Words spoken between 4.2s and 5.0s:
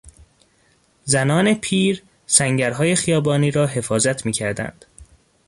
میکردند.